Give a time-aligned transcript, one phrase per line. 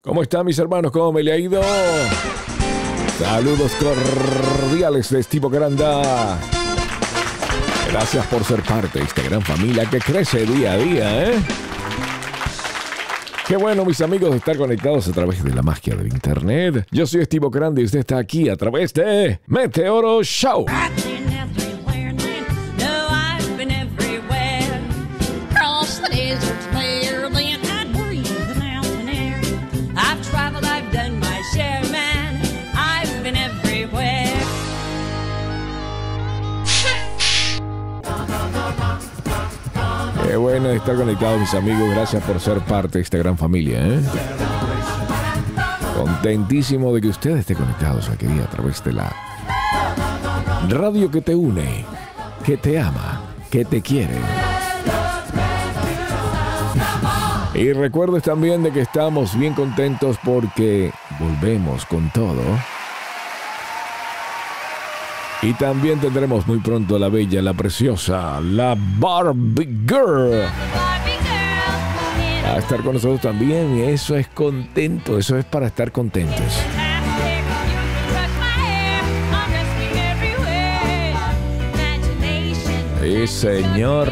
[0.00, 0.92] ¿Cómo están mis hermanos?
[0.92, 1.60] ¿Cómo me le ha ido?
[3.18, 6.38] Saludos cordiales de Estivo Granda.
[7.90, 11.34] Gracias por ser parte de esta gran familia que crece día a día, ¿eh?
[13.48, 16.86] Qué bueno, mis amigos, estar conectados a través de la magia del Internet.
[16.92, 20.66] Yo soy Estivo Grande y usted está aquí a través de Meteoro Show.
[40.38, 41.90] Bueno estar conectados, mis amigos.
[41.90, 43.86] Gracias por ser parte de esta gran familia.
[43.86, 44.00] ¿eh?
[45.96, 49.12] Contentísimo de que ustedes estén conectados aquí a través de la
[50.68, 51.84] radio que te une,
[52.44, 54.18] que te ama, que te quiere.
[57.54, 62.42] Y recuerdes también de que estamos bien contentos porque volvemos con todo.
[65.40, 70.42] Y también tendremos muy pronto la bella, la preciosa, la Barbie Girl.
[72.44, 73.78] A estar con nosotros también.
[73.78, 76.60] Eso es contento, eso es para estar contentos.
[83.00, 84.08] Sí, señor.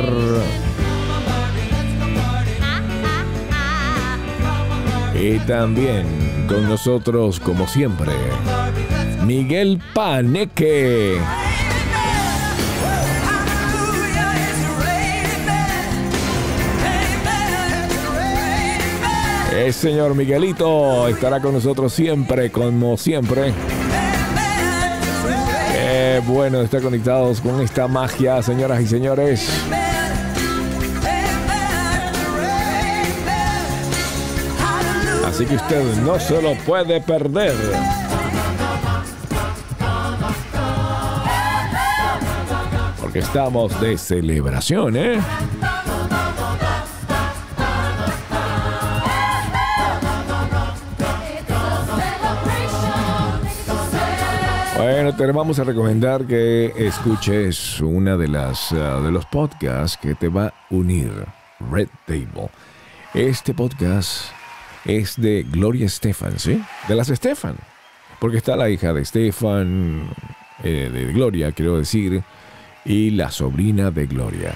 [5.21, 8.13] Y también con nosotros, como siempre,
[9.27, 11.19] Miguel Paneque.
[19.53, 23.53] El señor Miguelito estará con nosotros siempre, como siempre.
[25.73, 29.51] Qué bueno estar conectados con esta magia, señoras y señores.
[35.27, 38.06] Así que usted no se lo puede perder.
[43.17, 45.19] Estamos de celebración, ¿eh?
[54.77, 60.15] Bueno, te vamos a recomendar que escuches una de las uh, de los podcasts que
[60.15, 61.11] te va a unir,
[61.71, 62.51] Red Table.
[63.15, 64.27] Este podcast
[64.85, 66.63] es de Gloria Estefan, ¿sí?
[66.87, 67.57] De las Estefan.
[68.21, 70.11] Porque está la hija de Estefan,
[70.63, 72.23] eh, de Gloria, quiero decir,
[72.87, 74.55] y la sobrina de Gloria.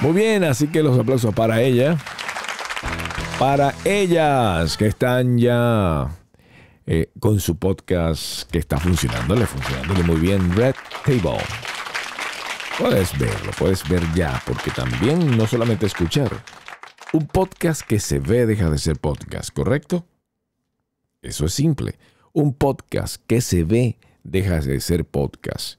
[0.00, 1.96] Muy bien, así que los aplausos para ella.
[3.38, 6.10] Para ellas que están ya
[6.86, 10.74] eh, con su podcast que está funcionándole, funcionándole muy bien, Red
[11.04, 11.42] Table.
[12.78, 16.30] Puedes verlo, puedes ver ya, porque también no solamente escuchar.
[17.12, 20.04] Un podcast que se ve deja de ser podcast, ¿correcto?
[21.22, 21.98] Eso es simple.
[22.32, 25.78] Un podcast que se ve deja de ser podcast.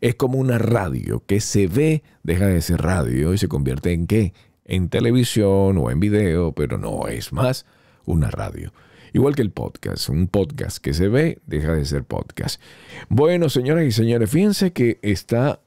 [0.00, 4.06] Es como una radio que se ve deja de ser radio y se convierte en
[4.06, 4.32] qué?
[4.64, 7.66] En televisión o en video, pero no es más
[8.04, 8.72] una radio.
[9.12, 12.60] Igual que el podcast, un podcast que se ve deja de ser podcast.
[13.08, 15.60] Bueno, señoras y señores, fíjense que está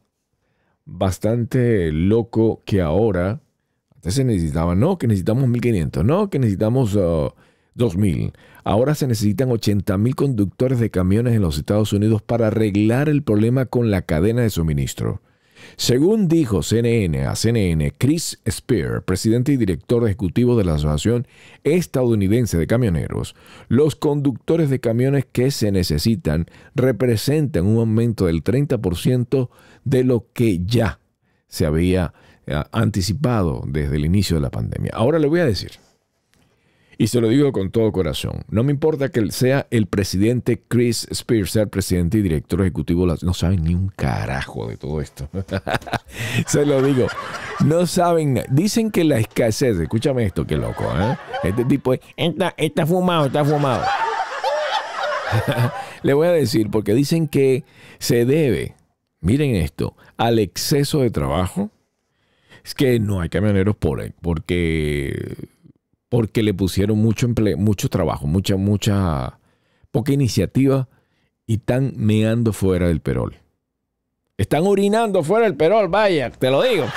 [0.85, 3.41] bastante loco que ahora
[3.95, 6.97] antes se necesitaba, no, que necesitamos 1500, no, que necesitamos
[7.75, 8.33] 2000.
[8.63, 13.65] Ahora se necesitan 80.000 conductores de camiones en los Estados Unidos para arreglar el problema
[13.65, 15.21] con la cadena de suministro.
[15.77, 21.27] Según dijo CNN a CNN, Chris Spear, presidente y director ejecutivo de la Asociación
[21.63, 23.35] Estadounidense de Camioneros,
[23.67, 29.49] los conductores de camiones que se necesitan representan un aumento del 30%
[29.83, 30.99] de lo que ya
[31.47, 32.13] se había
[32.71, 34.91] anticipado desde el inicio de la pandemia.
[34.95, 35.71] Ahora le voy a decir,
[36.97, 41.07] y se lo digo con todo corazón, no me importa que sea el presidente Chris
[41.11, 45.29] Spears, el presidente y director ejecutivo, no saben ni un carajo de todo esto.
[46.47, 47.07] se lo digo,
[47.65, 51.17] no saben, dicen que la escasez, escúchame esto, qué loco, ¿eh?
[51.43, 53.83] Este tipo está, está fumado, está fumado.
[56.03, 57.63] Le voy a decir, porque dicen que
[57.99, 58.75] se debe,
[59.19, 61.71] miren esto, al exceso de trabajo
[62.63, 65.35] es que no hay camioneros por, porque,
[66.11, 69.39] porque le pusieron mucho, empleo, mucho trabajo, mucha, mucha,
[69.91, 70.89] poca iniciativa
[71.47, 73.37] y están meando fuera del perol.
[74.37, 76.83] Están orinando fuera del perol, vaya, te lo digo.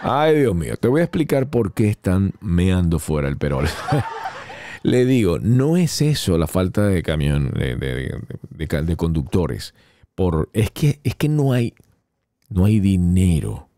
[0.00, 3.68] Ay, Dios mío, te voy a explicar por qué están meando fuera del perol.
[4.82, 8.18] Le digo, no es eso la falta de camión, de, de,
[8.48, 9.74] de, de conductores.
[10.14, 11.74] Por, es, que, es que no hay,
[12.48, 13.68] no hay dinero.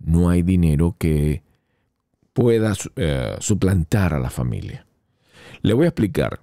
[0.00, 1.44] No hay dinero que
[2.32, 4.86] pueda eh, suplantar a la familia.
[5.60, 6.40] Le voy a explicar.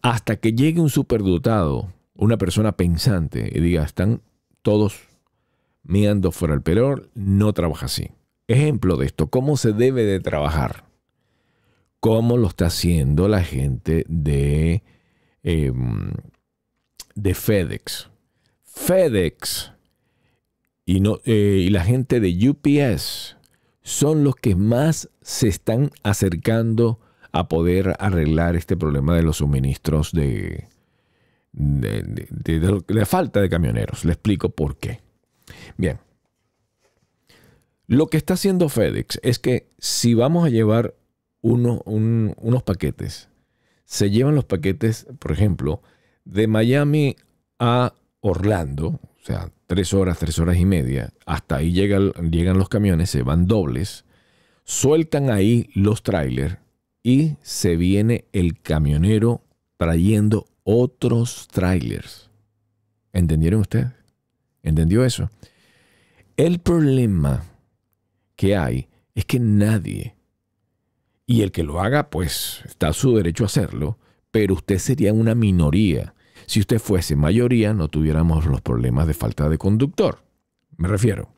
[0.00, 4.22] Hasta que llegue un superdotado, una persona pensante, y diga, están
[4.62, 5.08] todos
[5.84, 8.10] mirando fuera el peror, no trabaja así.
[8.48, 10.84] Ejemplo de esto, ¿cómo se debe de trabajar?
[12.00, 14.82] ¿Cómo lo está haciendo la gente de,
[15.42, 16.12] em,
[17.14, 18.10] de FedEx?
[18.64, 19.72] FedEx
[20.84, 23.36] y, no, eh, y la gente de UPS
[23.82, 27.00] son los que más se están acercando
[27.32, 30.68] a poder arreglar este problema de los suministros de,
[31.52, 34.04] la falta de camioneros.
[34.04, 35.00] Le explico por qué.
[35.76, 35.98] Bien.
[37.86, 40.94] Lo que está haciendo FedEx es que si vamos a llevar
[41.40, 43.28] unos paquetes,
[43.84, 45.82] se llevan los paquetes, por ejemplo,
[46.24, 47.16] de Miami
[47.58, 53.08] a Orlando, o sea, tres horas, tres horas y media, hasta ahí llegan, los camiones,
[53.08, 54.04] se van dobles,
[54.64, 56.58] sueltan ahí los trailers
[57.04, 59.44] y se viene el camionero
[59.76, 62.30] trayendo otros trailers.
[63.12, 63.92] ¿Entendieron ustedes?
[64.64, 65.30] ¿Entendió eso?
[66.36, 67.44] El problema
[68.34, 70.16] que hay es que nadie,
[71.26, 73.98] y el que lo haga, pues está a su derecho a hacerlo,
[74.32, 76.14] pero usted sería una minoría.
[76.52, 80.18] Si usted fuese mayoría, no tuviéramos los problemas de falta de conductor.
[80.76, 81.30] Me refiero,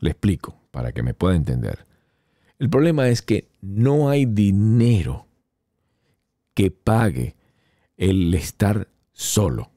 [0.00, 1.84] le explico para que me pueda entender.
[2.58, 5.26] El problema es que no hay dinero
[6.54, 7.36] que pague
[7.98, 9.72] el estar solo.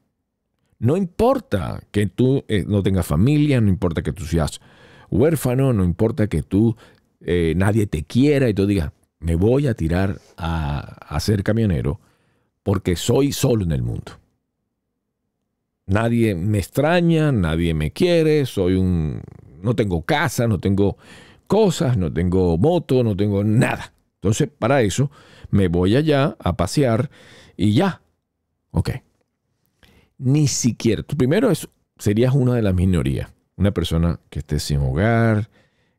[0.78, 4.62] No importa que tú eh, no tengas familia, no importa que tú seas
[5.10, 6.74] huérfano, no importa que tú
[7.20, 12.00] eh, nadie te quiera y tú digas, me voy a tirar a, a ser camionero
[12.62, 14.12] porque soy solo en el mundo.
[15.90, 19.22] Nadie me extraña, nadie me quiere, soy un...
[19.60, 20.96] no tengo casa, no tengo
[21.48, 23.92] cosas, no tengo moto, no tengo nada.
[24.14, 25.10] Entonces, para eso,
[25.50, 27.10] me voy allá a pasear
[27.56, 28.02] y ya.
[28.70, 28.90] Ok.
[30.18, 31.02] Ni siquiera.
[31.02, 33.34] Tú primero es, serías una de las minorías.
[33.56, 35.50] Una persona que esté sin hogar,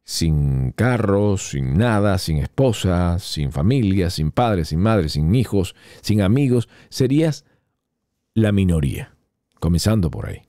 [0.06, 6.22] sin carro, sin nada, sin esposa, sin familia, sin padre, sin madre, sin hijos, sin
[6.22, 6.70] amigos.
[6.88, 7.44] Serías
[8.34, 9.11] la minoría.
[9.62, 10.42] Comenzando por ahí.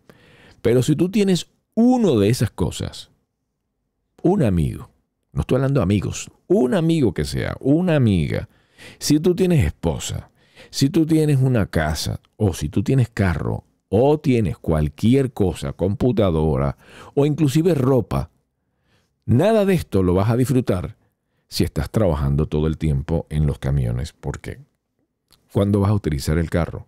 [0.62, 3.10] Pero si tú tienes uno de esas cosas,
[4.22, 4.88] un amigo,
[5.32, 8.48] no estoy hablando de amigos, un amigo que sea, una amiga,
[8.98, 10.30] si tú tienes esposa,
[10.70, 16.78] si tú tienes una casa, o si tú tienes carro, o tienes cualquier cosa, computadora,
[17.14, 18.30] o inclusive ropa,
[19.26, 20.96] nada de esto lo vas a disfrutar
[21.48, 24.14] si estás trabajando todo el tiempo en los camiones.
[24.14, 24.58] ¿Por qué?
[25.52, 26.86] ¿Cuándo vas a utilizar el carro?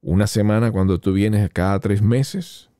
[0.00, 2.70] ¿Una semana cuando tú vienes cada tres meses?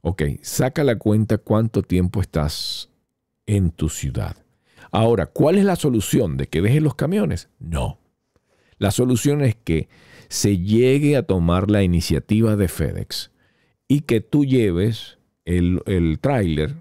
[0.00, 2.90] Ok, saca la cuenta cuánto tiempo estás
[3.46, 4.36] en tu ciudad.
[4.90, 7.48] Ahora, ¿cuál es la solución de que dejes los camiones?
[7.58, 7.98] No.
[8.78, 9.88] La solución es que
[10.28, 13.32] se llegue a tomar la iniciativa de FedEx
[13.86, 16.76] y que tú lleves el, el tráiler,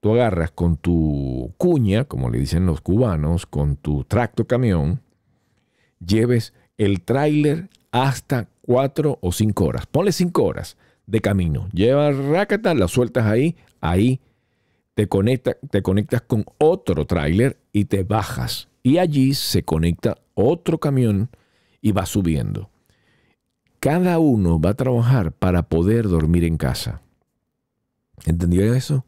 [0.00, 5.00] tú agarras con tu cuña, como le dicen los cubanos, con tu tracto camión,
[6.04, 9.86] lleves el tráiler hasta cuatro o cinco horas.
[9.86, 10.76] Ponle cinco horas
[11.06, 11.68] de camino.
[11.72, 14.20] Lleva rácata, la sueltas ahí, ahí
[14.94, 18.68] te, te conectas con otro tráiler y te bajas.
[18.82, 21.30] Y allí se conecta otro camión
[21.80, 22.70] y va subiendo.
[23.80, 27.00] Cada uno va a trabajar para poder dormir en casa.
[28.26, 29.06] ¿Entendió eso?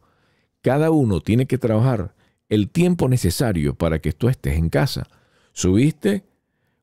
[0.61, 2.13] Cada uno tiene que trabajar
[2.47, 5.07] el tiempo necesario para que tú estés en casa.
[5.53, 6.23] Subiste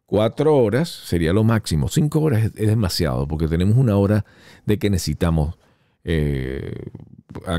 [0.08, 1.88] cuatro horas, sería lo máximo.
[1.88, 4.24] Cinco horas es, demasiado porque tenemos una hora
[4.64, 5.58] de que necesitamos
[6.02, 6.86] eh,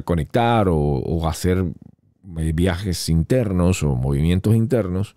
[0.03, 1.63] conectar o, hacer
[2.38, 5.15] eh, viajes internos o movimientos internos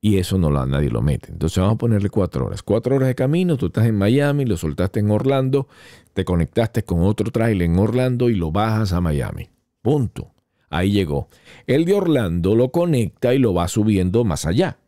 [0.00, 1.30] y eso no la, nadie lo mete.
[1.30, 2.64] Entonces vamos a ponerle cuatro horas.
[2.64, 5.68] Cuatro horas de camino, tú estás en Miami, lo soltaste en Orlando,
[6.14, 9.50] te conectaste con otro trailer en Orlando y lo bajas a Miami.
[9.82, 10.32] Punto.
[10.68, 11.28] Ahí llegó.
[11.68, 14.78] El de Orlando lo conecta y lo va subiendo más allá.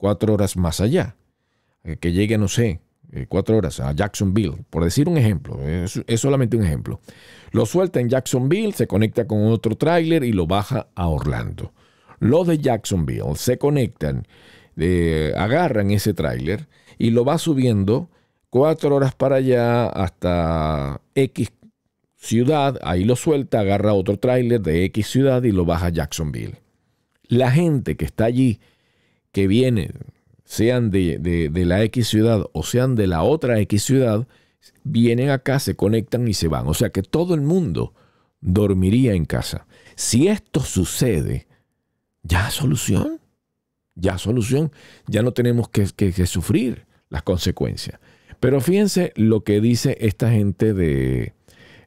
[0.00, 1.14] Cuatro horas más allá.
[1.84, 2.80] Eh, que llegue, no sé,
[3.12, 7.00] eh, cuatro horas a Jacksonville, por decir un ejemplo, es, solamente un ejemplo.
[7.52, 11.74] Lo suelta en Jacksonville, se conecta con otro tráiler y lo baja a Orlando.
[12.18, 14.26] Los de Jacksonville se conectan,
[14.78, 16.66] eh, agarran ese tráiler
[16.96, 18.08] y lo va subiendo
[18.48, 21.52] cuatro horas para allá hasta X
[22.16, 26.56] ciudad, ahí lo suelta, agarra otro tráiler de X ciudad y lo baja a Jacksonville.
[27.28, 28.60] La gente que está allí,
[29.32, 29.90] que viene
[30.44, 34.26] sean de, la X ciudad o sean de la otra X ciudad,
[34.82, 36.66] vienen acá, se conectan y se van.
[36.66, 37.94] O sea que todo el mundo
[38.40, 39.66] dormiría en casa.
[39.94, 41.46] Si esto sucede,
[42.24, 43.20] ya solución.
[43.94, 44.72] Ya solución.
[45.06, 45.86] Ya no tenemos que,
[46.26, 48.00] sufrir las consecuencias.
[48.40, 51.34] Pero fíjense lo que dice esta gente de,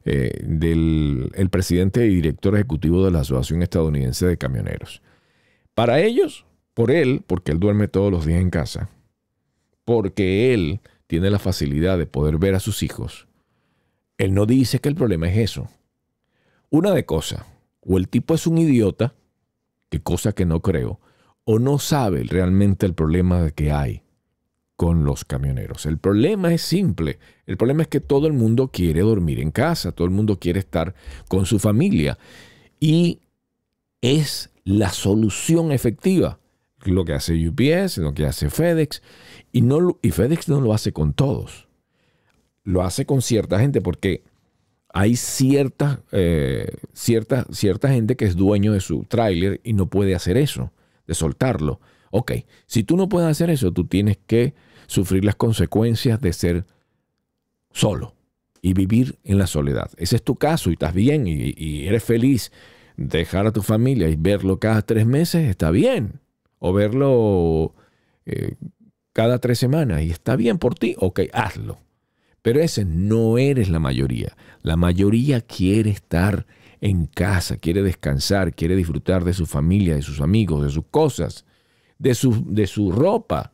[0.06, 5.02] eh, del el presidente y director ejecutivo de la Asociación Estadounidense de Camioneros.
[5.74, 8.90] Para ellos, por él, porque él duerme todos los días en casa,
[9.84, 13.26] porque él tiene la facilidad de poder ver a sus hijos,
[14.18, 15.68] él no dice que el problema es eso.
[16.70, 17.44] Una de cosas,
[17.80, 19.14] o el tipo es un idiota,
[19.88, 21.00] que cosa que no creo,
[21.44, 24.02] o no sabe realmente el problema que hay
[24.76, 25.86] con los camioneros.
[25.86, 27.18] El problema es simple.
[27.46, 30.58] El problema es que todo el mundo quiere dormir en casa, todo el mundo quiere
[30.58, 30.94] estar
[31.28, 32.18] con su familia.
[32.80, 33.20] Y
[34.00, 36.38] es la solución efectiva.
[36.84, 39.02] Lo que hace UPS, lo que hace FedEx.
[39.52, 41.68] Y, no, y FedEx no lo hace con todos.
[42.62, 44.22] Lo hace con cierta gente porque
[44.92, 50.14] hay cierta, eh, cierta, cierta gente que es dueño de su tráiler y no puede
[50.14, 50.72] hacer eso,
[51.06, 51.80] de soltarlo.
[52.10, 52.32] Ok,
[52.66, 54.54] si tú no puedes hacer eso, tú tienes que
[54.86, 56.64] sufrir las consecuencias de ser
[57.72, 58.14] solo
[58.62, 59.90] y vivir en la soledad.
[59.96, 62.52] Ese es tu caso y estás bien y, eres feliz.
[62.96, 66.20] Dejar a tu familia y verlo cada tres meses está bien.
[66.66, 67.74] O verlo
[68.24, 68.54] eh,
[69.12, 70.96] cada tres semanas y está bien por ti.
[70.98, 71.76] Ok, hazlo.
[72.40, 74.34] Pero ese no eres la mayoría.
[74.62, 76.46] La mayoría quiere estar
[76.80, 81.44] en casa, quiere descansar, quiere disfrutar de su familia, de sus amigos, de sus cosas,
[81.98, 83.52] de su, de su ropa.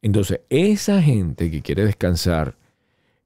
[0.00, 2.56] Entonces, esa gente que quiere descansar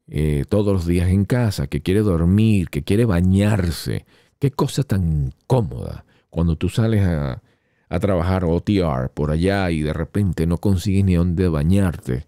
[0.07, 4.07] eh, todos los días en casa, que quiere dormir, que quiere bañarse,
[4.39, 7.43] qué cosa tan cómoda cuando tú sales a,
[7.89, 12.27] a trabajar OTR por allá y de repente no consigues ni dónde bañarte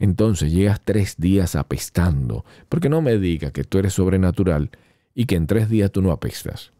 [0.00, 2.44] entonces llegas tres días apestando.
[2.68, 4.70] Porque no me digas que tú eres sobrenatural
[5.14, 6.72] y que en tres días tú no apestas.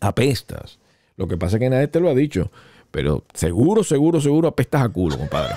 [0.00, 0.80] Apestas.
[1.16, 2.50] Lo que pasa es que nadie te lo ha dicho.
[2.90, 5.54] Pero seguro, seguro, seguro apestas a culo, compadre.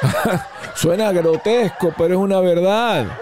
[0.76, 3.18] Suena grotesco, pero es una verdad.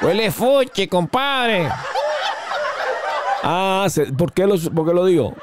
[0.00, 1.68] Huele fuche, compadre.
[3.42, 5.34] Ah, ¿por qué, lo, ¿por qué lo digo?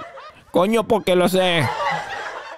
[0.51, 1.63] Coño, porque lo sé.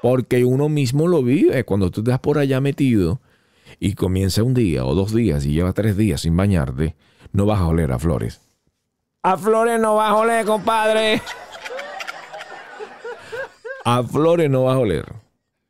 [0.02, 1.64] Porque uno mismo lo vive.
[1.64, 3.20] Cuando tú estás por allá metido
[3.80, 6.96] y comienza un día o dos días y lleva tres días sin bañarte,
[7.32, 8.42] no vas a oler a flores.
[9.24, 11.22] A flores no vas a oler, compadre.
[13.84, 15.22] A flores no vas a oler.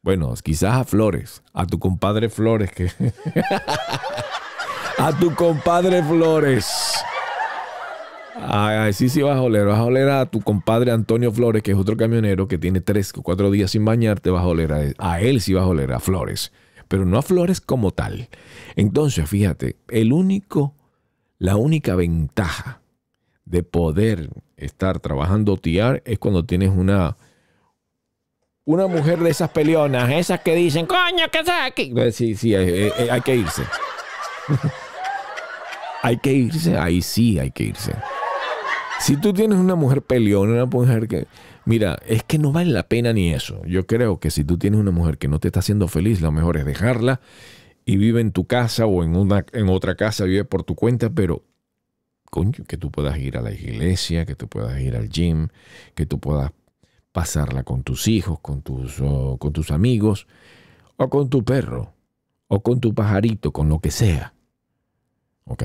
[0.03, 2.87] Bueno, quizás a Flores, a tu compadre Flores que
[4.97, 6.65] a tu compadre Flores.
[8.43, 9.65] Ay, sí, sí vas a oler.
[9.65, 13.13] Vas a oler a tu compadre Antonio Flores, que es otro camionero que tiene tres
[13.15, 14.29] o cuatro días sin bañarte.
[14.29, 14.95] Vas a oler a él.
[14.97, 16.51] A él sí vas a oler a Flores.
[16.87, 18.29] Pero no a Flores como tal.
[18.75, 20.75] Entonces, fíjate, el único,
[21.37, 22.81] la única ventaja
[23.45, 27.17] de poder estar trabajando TIAR es cuando tienes una,
[28.65, 31.91] una mujer de esas peleonas, esas que dicen, coño, ¿qué haces aquí?
[31.93, 33.63] Pues sí, sí, eh, eh, hay que irse.
[36.01, 37.93] hay que irse, ahí sí hay que irse.
[39.01, 41.27] Si tú tienes una mujer peleona, una mujer que...
[41.65, 43.59] Mira, es que no vale la pena ni eso.
[43.65, 46.31] Yo creo que si tú tienes una mujer que no te está haciendo feliz, lo
[46.31, 47.19] mejor es dejarla
[47.83, 51.09] y vive en tu casa o en, una, en otra casa, vive por tu cuenta,
[51.09, 51.43] pero
[52.29, 55.47] coño, que tú puedas ir a la iglesia, que tú puedas ir al gym,
[55.95, 56.51] que tú puedas
[57.11, 60.27] pasarla con tus hijos, con tus, con tus amigos,
[60.97, 61.91] o con tu perro,
[62.47, 64.35] o con tu pajarito, con lo que sea.
[65.45, 65.63] Ok.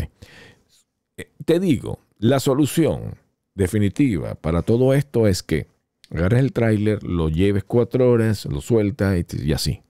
[1.19, 3.26] Eh, te digo, la solución
[3.57, 5.67] definitiva para todo esto es que
[6.11, 9.83] agarres el tráiler, lo lleves cuatro horas, lo sueltas y, así.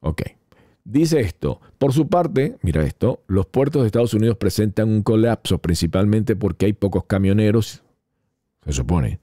[0.00, 0.22] Ok.
[0.84, 5.56] Dice esto, por su parte, mira esto, los puertos de Estados Unidos presentan un colapso
[5.58, 7.82] principalmente porque hay pocos camioneros,
[8.66, 9.18] se supone,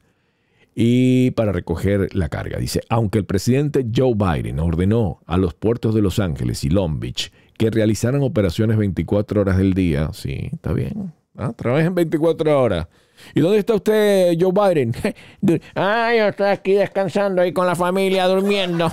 [0.74, 2.58] y para recoger la carga.
[2.58, 7.00] Dice, aunque el presidente Joe Biden ordenó a los puertos de Los Ángeles y Long
[7.00, 11.54] Beach que realizaran operaciones 24 horas del día, sí, está bien, ¿ah?
[11.56, 12.88] trabajen 24 horas,
[13.34, 14.94] ¿Y dónde está usted, Joe Biden?
[15.76, 18.92] ah, yo estoy aquí descansando ahí con la familia, durmiendo.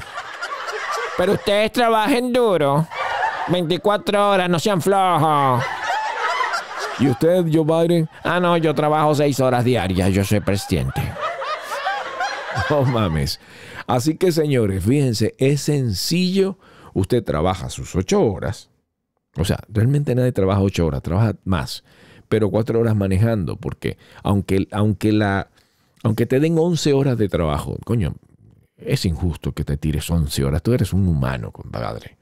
[1.16, 2.86] Pero ustedes trabajen duro.
[3.48, 5.64] 24 horas, no sean flojos.
[7.00, 8.08] ¿Y usted, Joe Biden?
[8.22, 11.00] Ah, no, yo trabajo 6 horas diarias, yo soy presidente.
[12.70, 13.38] Oh, mames.
[13.86, 16.58] Así que, señores, fíjense, es sencillo.
[16.92, 18.68] Usted trabaja sus 8 horas.
[19.36, 21.84] O sea, realmente nadie trabaja 8 horas, trabaja más
[22.28, 25.50] pero cuatro horas manejando, porque aunque, aunque, la,
[26.02, 28.14] aunque te den 11 horas de trabajo, coño,
[28.76, 30.62] es injusto que te tires 11 horas.
[30.62, 32.16] Tú eres un humano, compadre.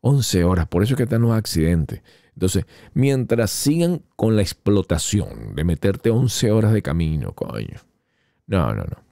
[0.00, 2.02] 11 horas, por eso es que están los accidentes.
[2.34, 7.80] Entonces, mientras sigan con la explotación de meterte 11 horas de camino, coño.
[8.46, 9.02] No, no, no.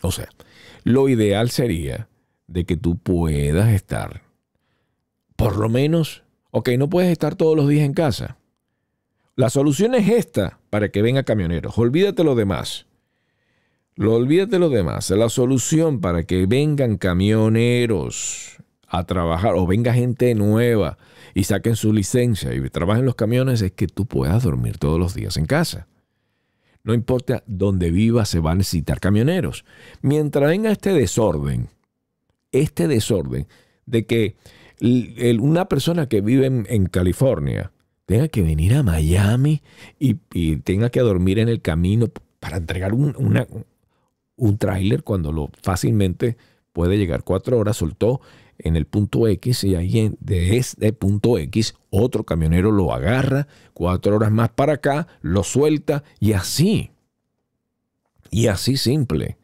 [0.00, 0.28] O sea,
[0.84, 2.08] lo ideal sería
[2.46, 4.22] de que tú puedas estar,
[5.36, 8.38] por lo menos, ok, no puedes estar todos los días en casa.
[9.34, 11.78] La solución es esta para que venga camioneros.
[11.78, 12.86] Olvídate lo demás.
[13.94, 15.10] Lo olvídate lo demás.
[15.10, 20.98] La solución para que vengan camioneros a trabajar o venga gente nueva
[21.34, 25.14] y saquen su licencia y trabajen los camiones es que tú puedas dormir todos los
[25.14, 25.88] días en casa.
[26.84, 29.64] No importa dónde vivas, se va a necesitar camioneros.
[30.02, 31.68] Mientras venga este desorden,
[32.50, 33.46] este desorden
[33.86, 34.36] de que
[35.40, 37.71] una persona que vive en, California
[38.06, 39.62] tenga que venir a Miami
[39.98, 40.14] y,
[40.56, 42.08] tenga que dormir en el camino
[42.40, 43.14] para entregar un,
[44.36, 46.36] un tráiler cuando lo fácilmente
[46.72, 48.20] puede llegar cuatro horas, soltó
[48.58, 54.16] en el punto X y ahí de este punto X otro camionero lo agarra, cuatro
[54.16, 56.90] horas más para acá, lo suelta y así.
[58.30, 59.36] Y así simple.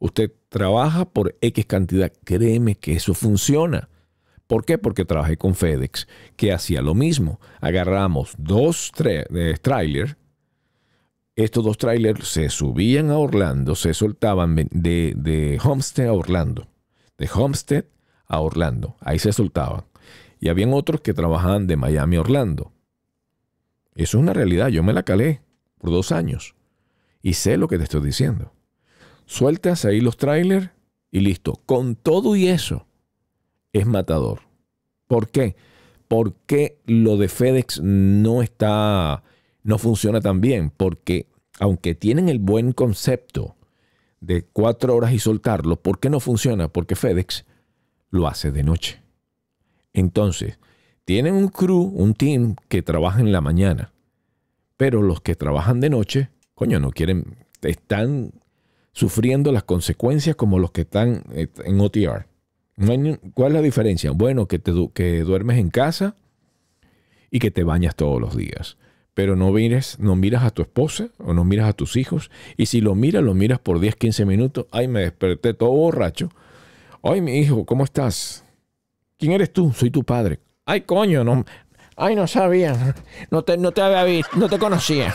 [0.00, 3.88] Usted trabaja por X cantidad, créeme que eso funciona.
[4.48, 4.78] ¿Por qué?
[4.78, 7.38] Porque trabajé con FedEx, que hacía lo mismo.
[7.60, 10.16] Agarramos dos trailers,
[11.36, 16.66] estos dos trailers se subían a Orlando, se soltaban de, de Homestead a Orlando.
[17.16, 17.84] De Homestead
[18.26, 18.96] a Orlando.
[19.00, 19.84] Ahí se soltaban.
[20.40, 22.72] Y habían otros que trabajaban de Miami a Orlando.
[23.94, 24.68] Eso es una realidad.
[24.68, 25.42] Yo me la calé
[25.76, 26.56] por dos años.
[27.20, 28.52] Y sé lo que te estoy diciendo.
[29.26, 30.70] Sueltas ahí los trailers
[31.10, 31.60] y listo.
[31.66, 32.87] Con todo y eso,
[33.72, 34.40] es matador.
[35.06, 35.56] ¿Por qué?
[36.06, 39.22] Porque lo de FedEx no está,
[39.62, 40.70] no funciona tan bien.
[40.70, 41.26] Porque
[41.58, 43.56] aunque tienen el buen concepto
[44.20, 46.68] de cuatro horas y soltarlo, ¿por qué no funciona?
[46.68, 47.44] Porque FedEx
[48.10, 49.02] lo hace de noche.
[49.92, 50.58] Entonces,
[51.04, 53.92] tienen un crew, un team que trabaja en la mañana,
[54.76, 58.32] pero los que trabajan de noche, coño, no quieren, están
[58.92, 62.27] sufriendo las consecuencias como los que están eh, en OTR.
[63.34, 64.12] ¿Cuál es la diferencia?
[64.12, 66.16] Bueno, que, te, que duermes en casa
[67.30, 68.76] y que te bañas todos los días.
[69.14, 72.30] Pero no, mires, no miras a tu esposa o no miras a tus hijos.
[72.56, 74.66] Y si lo miras, lo miras por 10, 15 minutos.
[74.70, 76.30] Ay, me desperté todo borracho
[77.02, 78.44] Ay, mi hijo, ¿cómo estás?
[79.18, 79.72] ¿Quién eres tú?
[79.72, 80.40] Soy tu padre.
[80.66, 81.44] Ay, coño, no.
[81.96, 82.94] Ay, no sabía.
[83.30, 85.14] No te, no te había visto, no te conocía.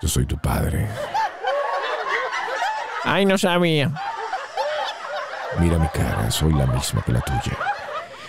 [0.00, 0.88] Yo soy tu padre.
[3.04, 3.92] Ay, no sabía.
[5.58, 7.58] Mira mi cara, soy la misma que la tuya.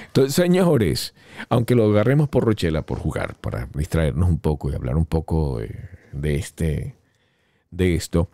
[0.08, 1.14] Entonces, señores,
[1.50, 5.60] aunque lo agarremos por Rochela, por jugar, para distraernos un poco y hablar un poco
[5.60, 6.98] de este,
[7.70, 8.30] de esto,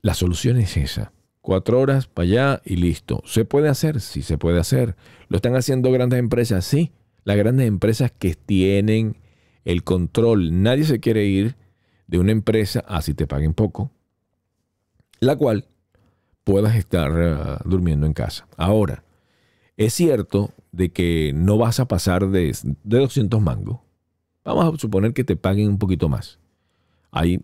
[0.00, 1.12] la solución es esa.
[1.40, 3.22] Cuatro horas para allá y listo.
[3.24, 4.00] ¿Se puede hacer?
[4.00, 4.94] Sí, se puede hacer.
[5.28, 6.64] ¿Lo están haciendo grandes empresas?
[6.64, 6.92] Sí.
[7.24, 9.16] Las grandes empresas que tienen
[9.64, 10.62] el control.
[10.62, 11.56] Nadie se quiere ir
[12.06, 13.90] de una empresa así te paguen poco,
[15.18, 15.66] la cual
[16.44, 18.46] puedas estar eh, durmiendo en casa.
[18.56, 19.04] Ahora,
[19.76, 23.80] es cierto de que no vas a pasar de, de 200 mangos.
[24.44, 26.38] Vamos a suponer que te paguen un poquito más.
[27.10, 27.42] Hay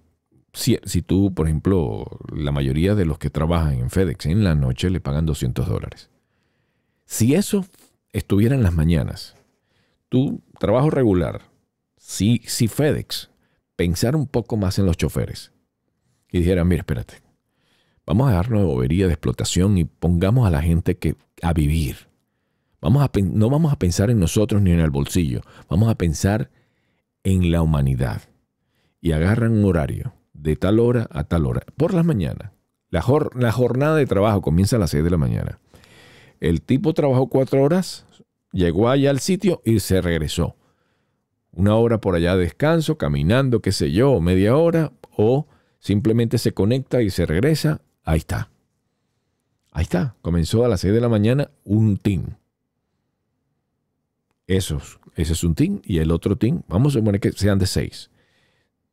[0.52, 4.90] si, tú, por ejemplo, la mayoría de los que trabajan en FedEx en la noche
[4.90, 6.10] le pagan 200 dólares.
[7.04, 7.64] Si eso
[8.12, 9.36] estuviera en las mañanas,
[10.08, 11.42] tu trabajo regular,
[11.96, 13.30] si, si FedEx
[13.76, 15.52] pensara un poco más en los choferes
[16.30, 17.22] y dijera, mira, espérate,
[18.08, 22.08] vamos a darnos de bobería de explotación y pongamos a la gente que, a vivir.
[22.80, 26.50] Vamos a, no vamos a pensar en nosotros ni en el bolsillo, vamos a pensar
[27.22, 28.22] en la humanidad.
[29.02, 32.52] Y agarran un horario de tal hora a tal hora, por las mañanas.
[32.88, 35.60] La, la jornada de trabajo comienza a las 6 de la mañana.
[36.40, 38.06] El tipo trabajó cuatro horas,
[38.52, 40.56] llegó allá al sitio y se regresó.
[41.52, 45.46] Una hora por allá de descanso, caminando, qué sé yo, media hora, o
[45.78, 47.82] simplemente se conecta y se regresa.
[48.08, 48.48] Ahí está.
[49.70, 50.14] Ahí está.
[50.22, 52.38] Comenzó a las 6 de la mañana un team.
[54.46, 57.66] Esos, ese es un team y el otro team, vamos a suponer que sean de
[57.66, 58.10] 6.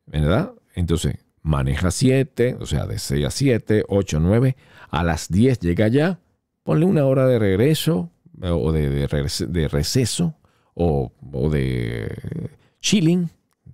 [0.04, 0.52] ¿Verdad?
[0.74, 4.54] Entonces, maneja 7, o sea, de 6 a 7, 8, 9,
[4.90, 6.20] a las 10 llega ya,
[6.62, 8.10] ponle una hora de regreso
[8.42, 9.06] eh, o de,
[9.70, 10.34] receso
[10.74, 11.10] o,
[11.50, 12.50] de
[12.80, 13.30] chilling,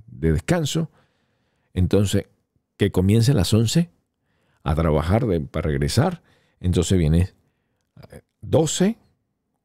[0.06, 0.88] de descanso.
[1.74, 2.26] Entonces,
[2.76, 3.90] que comience a las 11
[4.62, 6.22] a trabajar para regresar.
[6.60, 7.32] Entonces viene
[8.40, 8.96] 12,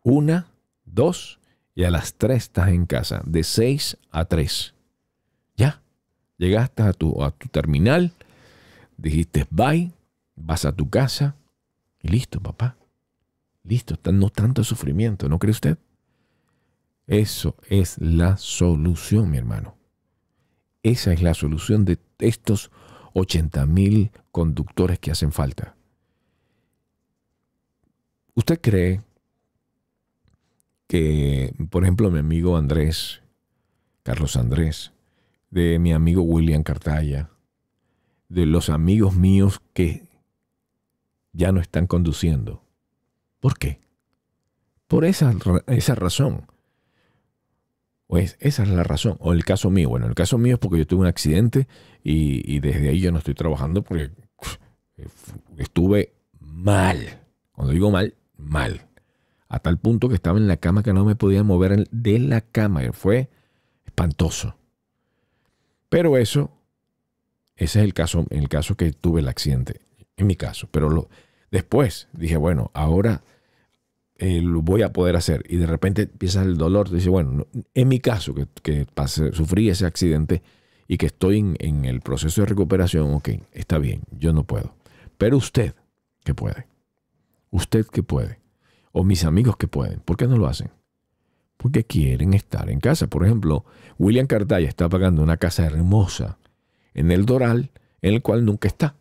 [0.04, 0.46] 1,
[0.86, 1.40] 2
[1.76, 4.74] y a las 3 estás en casa, de 6 a 3.
[5.56, 5.82] Ya.
[6.38, 8.12] Llegaste a tu, a tu terminal,
[8.98, 9.92] dijiste bye,
[10.36, 11.36] vas a tu casa
[12.02, 12.78] y listo, papá.
[13.64, 15.78] Listo, no tanto sufrimiento, ¿no cree usted?
[17.08, 19.76] Eso es la solución, mi hermano.
[20.84, 22.72] Esa es la solución de estos
[23.20, 25.76] 80 mil conductores que hacen falta.
[28.36, 29.02] ¿Usted cree
[30.88, 33.22] que, por ejemplo, mi amigo Andrés,
[34.04, 34.94] Carlos Andrés,
[35.50, 37.32] de mi amigo William Cartaya,
[38.30, 40.08] de los amigos míos que
[41.34, 42.64] ya no están conduciendo.
[43.40, 43.80] ¿Por qué?
[44.88, 45.34] Por esa,
[45.68, 46.46] esa razón.
[48.08, 49.18] Pues esa es la razón.
[49.20, 49.90] O el caso mío.
[49.90, 51.68] Bueno, el caso mío es porque yo tuve un accidente
[52.04, 54.12] y, desde ahí yo no estoy trabajando porque
[55.58, 57.22] estuve mal.
[57.52, 58.88] Cuando digo mal, mal.
[59.50, 62.42] A tal punto que estaba en la cama que no me podía mover de la
[62.42, 62.82] cama.
[62.94, 63.30] Fue
[63.86, 64.56] espantoso.
[65.90, 66.52] Pero eso,
[67.56, 69.82] ese es el caso, el caso que tuve el accidente.
[70.16, 70.70] En mi caso.
[70.72, 71.10] Pero lo,
[71.52, 73.22] después dije, bueno, ahora
[74.20, 75.44] eh, lo voy a poder hacer.
[75.48, 76.90] Y de repente empieza el dolor.
[76.90, 78.88] Dice, bueno, en mi caso, que, que
[79.34, 80.42] sufrí ese accidente
[80.88, 84.76] y que estoy en, en el proceso de recuperación, ok, está bien, yo no puedo.
[85.18, 85.74] Pero usted,
[86.24, 86.68] que puede.
[87.52, 88.40] Usted que puede.
[88.92, 90.00] O mis amigos que pueden.
[90.00, 90.72] ¿Por qué no lo hacen?
[91.58, 93.08] Porque quieren estar en casa.
[93.08, 93.66] Por ejemplo,
[93.98, 96.38] William Cartaya está pagando una casa hermosa
[96.94, 98.96] en el Doral, en el cual nunca está.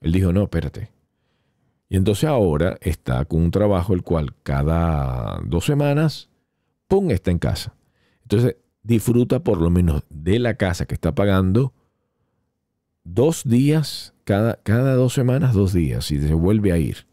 [0.00, 0.93] Él dijo, no, espérate.
[1.94, 6.28] Y entonces ahora está con un trabajo el cual cada dos semanas,
[6.88, 7.76] ¡pum!, está en casa.
[8.22, 11.72] Entonces disfruta por lo menos de la casa que está pagando
[13.04, 17.06] dos días, cada, cada dos semanas, dos días, y se vuelve a ir.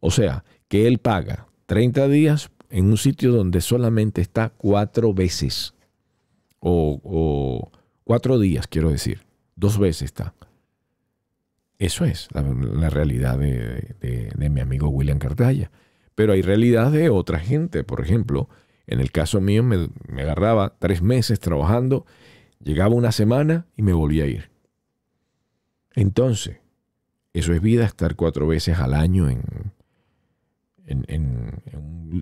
[0.00, 5.72] O sea, que él paga 30 días en un sitio donde solamente está cuatro veces.
[6.60, 7.70] O,
[8.04, 9.22] cuatro días, quiero decir.
[9.56, 10.34] Dos veces está.
[11.78, 15.70] Eso es la, realidad de, mi amigo William Cartaya.
[16.14, 17.84] Pero hay realidad de otra gente.
[17.84, 18.48] Por ejemplo,
[18.86, 22.04] en el caso mío me, me agarraba tres meses trabajando,
[22.62, 24.50] llegaba una semana y me volvía a ir.
[25.94, 26.58] Entonces,
[27.32, 29.42] eso es vida estar cuatro veces al año en,
[30.88, 31.62] en,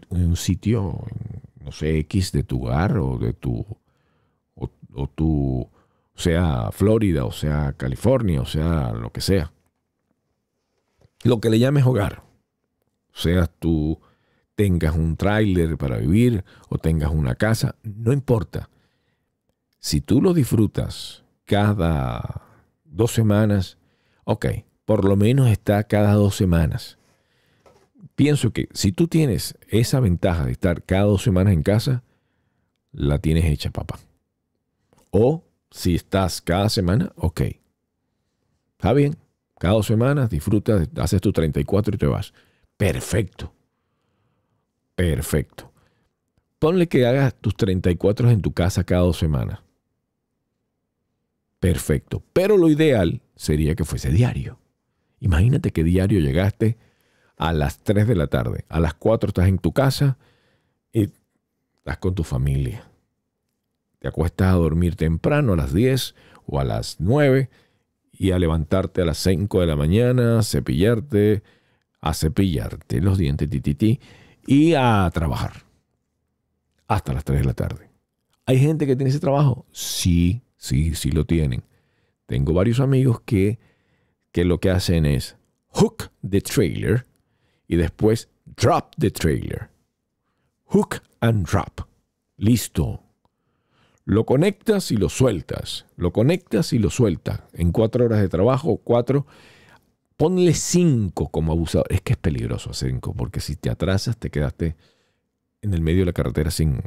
[0.08, 1.04] un, sitio,
[1.62, 3.64] no sé, X de tu hogar o de tu,
[4.54, 5.68] o, tu,
[6.16, 9.52] sea Florida, o sea California, o sea lo que sea.
[11.22, 12.22] Lo que le llames hogar.
[13.12, 14.00] O sea, tú
[14.54, 18.68] tengas un tráiler para vivir o tengas una casa, no importa.
[19.78, 22.42] Si tú lo disfrutas cada
[22.84, 23.78] dos semanas,
[24.24, 24.46] ok,
[24.84, 26.98] por lo menos está cada dos semanas
[28.16, 32.02] pienso que si tú tienes esa ventaja de estar cada dos semanas en casa,
[32.90, 34.00] la tienes hecha, papá.
[35.10, 35.44] O
[35.76, 37.42] si estás cada semana, ok.
[38.72, 39.16] Está bien.
[39.58, 42.32] Cada dos semanas disfrutas, haces tus 34 y te vas.
[42.76, 43.52] Perfecto.
[44.94, 45.70] Perfecto.
[46.58, 49.60] Ponle que hagas tus 34 en tu casa cada dos semanas.
[51.60, 52.22] Perfecto.
[52.32, 54.58] Pero lo ideal sería que fuese diario.
[55.20, 56.78] Imagínate que diario llegaste
[57.36, 58.64] a las 3 de la tarde.
[58.70, 60.16] A las 4 estás en tu casa
[60.90, 61.10] y
[61.76, 62.90] estás con tu familia.
[63.98, 66.14] Te acuestas a dormir temprano a las 10
[66.46, 67.50] o a las 9
[68.12, 71.42] y a levantarte a las 5 de la mañana, a cepillarte,
[72.00, 74.00] a cepillarte los dientes, tititi,
[74.46, 75.64] y a trabajar
[76.86, 77.90] hasta las 3 de la tarde.
[78.46, 79.66] ¿Hay gente que tiene ese trabajo?
[79.72, 81.64] Sí, sí, sí lo tienen.
[82.26, 83.58] Tengo varios amigos que,
[84.32, 85.36] que lo que hacen es
[85.68, 87.06] hook the trailer
[87.66, 89.70] y después drop the trailer.
[90.66, 91.80] Hook and drop.
[92.36, 93.05] Listo.
[94.06, 95.84] Lo conectas y lo sueltas.
[95.96, 97.42] Lo conectas y lo sueltas.
[97.52, 99.26] En cuatro horas de trabajo, cuatro.
[100.16, 101.86] Ponle cinco como abusador.
[101.90, 104.76] Es que es peligroso cinco, porque si te atrasas, te quedaste
[105.60, 106.80] en el medio de la carretera sin,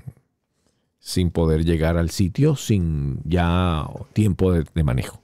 [0.98, 5.22] sin poder llegar al sitio, sin ya tiempo de, de manejo.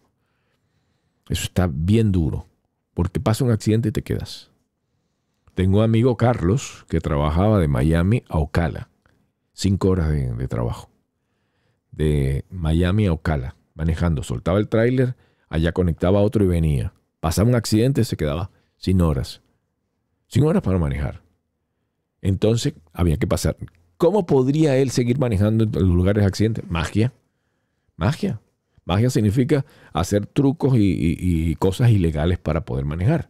[1.30, 2.46] Eso está bien duro,
[2.94, 4.52] porque pasa un accidente y te quedas.
[5.56, 8.90] Tengo un amigo Carlos que trabajaba de Miami a Ocala.
[9.54, 10.90] Cinco horas de, trabajo.
[11.96, 14.24] De Miami a Ocala, manejando.
[14.24, 15.16] Soltaba el tráiler,
[15.50, 16.94] allá conectaba a otro y venía.
[17.20, 19.42] Pasaba un accidente, se quedaba sin horas.
[20.28, 21.22] Sin horas para manejar.
[22.22, 23.56] Entonces había que pasar.
[23.98, 26.66] ¿Cómo podría él seguir manejando en los lugares de accidentes?
[26.70, 27.14] Magia.
[27.96, 28.42] Magia.
[28.84, 33.30] Magia significa hacer trucos y cosas ilegales para poder manejar.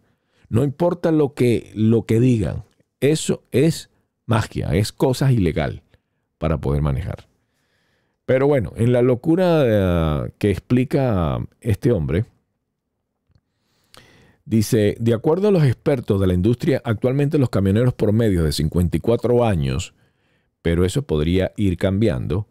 [0.49, 2.63] No importa lo que, lo que digan,
[2.99, 3.89] eso es
[4.25, 5.84] magia, es cosas ilegal
[6.38, 7.28] para poder manejar.
[8.26, 12.26] Pero bueno, en la locura eh, que explica este hombre,
[14.46, 19.46] dice, de acuerdo a los expertos de la industria, actualmente los camioneros promedio de 54
[19.46, 19.94] años,
[20.64, 22.48] pero eso podría ir cambiando,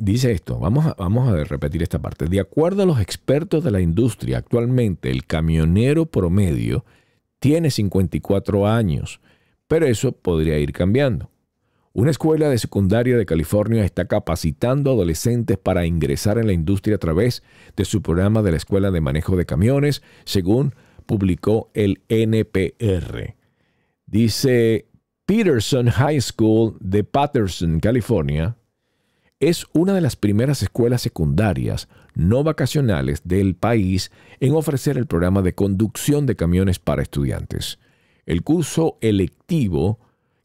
[0.00, 2.26] dice esto, vamos a, vamos a repetir esta parte.
[2.26, 6.84] De acuerdo a los expertos de la industria, actualmente el camionero promedio
[7.38, 9.20] tiene 54 años,
[9.68, 11.31] pero eso podría ir cambiando.
[11.94, 16.98] Una escuela de secundaria de California está capacitando adolescentes para ingresar en la industria a
[16.98, 17.42] través
[17.76, 20.74] de su programa de la Escuela de Manejo de Camiones, según
[21.04, 23.36] publicó el NPR.
[24.06, 24.86] Dice
[25.26, 28.56] Peterson High School de Patterson, California,
[29.38, 35.42] es una de las primeras escuelas secundarias no vacacionales del país en ofrecer el programa
[35.42, 37.78] de conducción de camiones para estudiantes.
[38.24, 39.98] El curso electivo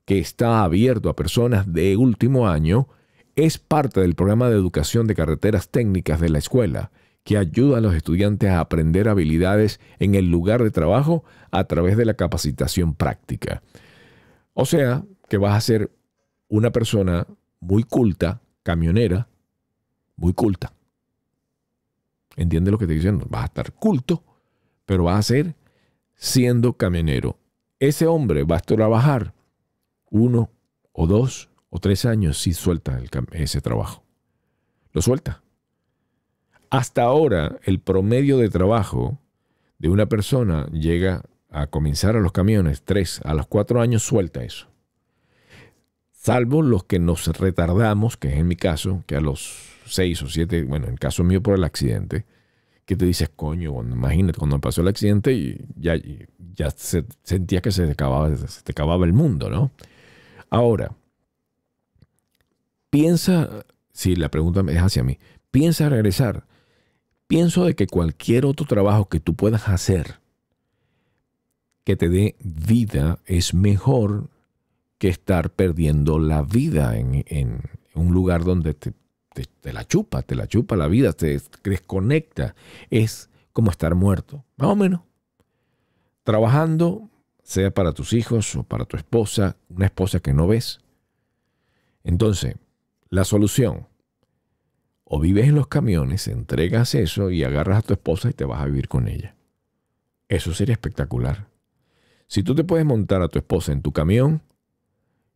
[0.08, 2.88] que está abierto a personas de último año,
[3.36, 6.92] es parte del programa de educación de carreteras técnicas de la escuela,
[7.26, 11.98] que ayuda a los estudiantes a aprender habilidades en el lugar de trabajo a través
[11.98, 13.62] de la capacitación práctica.
[14.54, 15.92] O sea, que vas a ser
[16.48, 17.28] una persona
[17.60, 19.28] muy culta, camionera,
[20.16, 20.72] muy culta.
[22.38, 23.26] ¿Entiende lo que estoy diciendo?
[23.30, 24.24] Vas a estar culto,
[24.86, 25.56] pero vas a ser
[26.16, 27.38] siendo camionero.
[27.78, 29.34] Ese hombre va a trabajar
[30.10, 30.52] uno
[30.92, 33.00] o dos o tres años si suelta
[33.32, 34.04] ese trabajo.
[34.94, 35.44] Lo suelta.
[36.70, 39.20] Hasta ahora, el promedio de trabajo
[39.80, 44.44] de una persona llega a comenzar a los camiones, tres a los cuatro años suelta
[44.44, 44.68] eso.
[46.12, 50.28] Salvo los que nos retardamos, que es en mi caso, que a los seis o
[50.28, 52.26] siete, bueno, en el caso mío por el accidente,
[52.86, 55.96] que te dices, coño, imagínate, cuando pasó el accidente y ya,
[56.56, 59.72] ya sentías que se acababa, se te acababa el mundo, ¿no?
[60.50, 60.96] Ahora,
[62.90, 65.20] piensa, si la pregunta es hacia mí,
[65.52, 66.46] piensa regresar.
[67.28, 70.20] Pienso de que cualquier otro trabajo que tú puedas hacer
[71.88, 74.30] que te dé vida es mejor
[74.98, 77.62] que estar perdiendo la vida en,
[77.96, 78.92] un lugar donde te,
[79.34, 82.56] te, la chupa, te la chupa la vida, te desconecta.
[82.90, 85.00] Es como estar muerto, más o menos.
[86.24, 87.10] Trabajando
[87.48, 90.82] sea para tus hijos o para tu esposa, una esposa que no ves.
[92.04, 92.58] Entonces,
[93.10, 93.88] la solución,
[95.06, 98.60] o vives en los camiones, entregas eso y agarras a tu esposa y te vas
[98.60, 99.38] a vivir con ella.
[100.28, 101.48] Eso sería espectacular.
[102.28, 104.42] Si tú te puedes montar a tu esposa en tu camión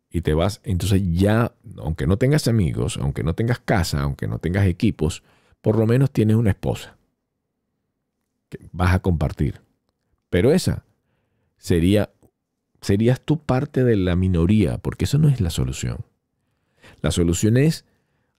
[0.10, 4.38] y te vas, entonces ya, aunque no tengas amigos, aunque no tengas casa, aunque no
[4.40, 5.24] tengas equipos,
[5.62, 6.98] por lo menos tienes una esposa
[8.50, 9.62] que vas a compartir.
[10.30, 10.84] Pero esa
[11.62, 12.10] sería,
[12.82, 16.00] serías tú parte de la minoría, porque eso no es la solución.
[17.02, 17.86] La solución es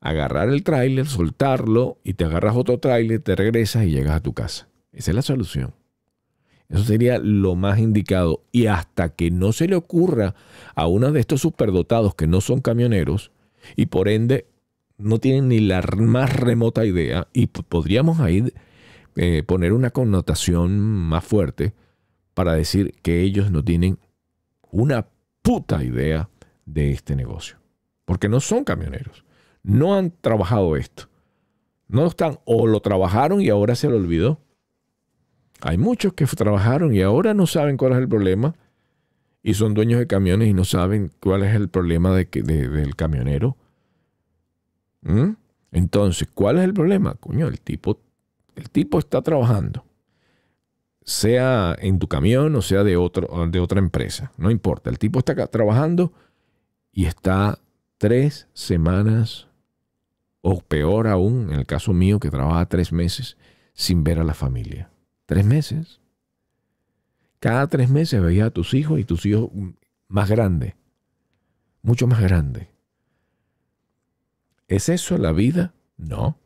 [0.00, 4.34] agarrar el tráiler, soltarlo y te agarras otro tráiler, te regresas y llegas a tu
[4.34, 4.68] casa.
[4.92, 5.72] Esa es la solución.
[6.68, 8.42] Eso sería lo más indicado.
[8.50, 10.34] Y hasta que no se le ocurra
[10.74, 13.30] a uno de estos superdotados que no son camioneros
[13.76, 14.46] y por ende
[14.98, 18.52] no tienen ni la más remota idea y podríamos ahí
[19.14, 21.72] eh, poner una connotación más fuerte
[22.34, 23.98] para decir que ellos no tienen
[24.70, 25.06] una
[25.42, 26.28] puta idea
[26.64, 27.56] de este negocio.
[28.04, 29.24] Porque no son camioneros.
[29.62, 31.08] No han trabajado esto.
[31.88, 34.40] No están, o lo trabajaron y ahora se lo olvidó.
[35.60, 38.56] Hay muchos que trabajaron y ahora no saben cuál es el problema.
[39.42, 43.56] Y son dueños de camiones y no saben cuál es el problema de del camionero.
[45.02, 45.32] ¿Mm?
[45.72, 47.14] Entonces, ¿cuál es el problema?
[47.14, 48.00] Coño, el tipo,
[48.54, 49.84] el tipo está trabajando
[51.04, 54.32] sea en tu camión o sea de, otro, de otra empresa.
[54.36, 54.90] No importa.
[54.90, 56.12] El tipo está trabajando
[56.92, 57.58] y está
[57.98, 59.48] tres semanas
[60.40, 63.36] o peor aún, en el caso mío que trabaja tres meses
[63.74, 64.90] sin ver a la familia.
[65.26, 66.00] Tres meses.
[67.38, 69.50] Cada tres meses veías a tus hijos y tus hijos
[70.08, 70.74] más grandes.
[71.82, 72.68] Mucho más grandes.
[74.68, 75.74] ¿Es eso la vida?
[75.96, 76.38] No.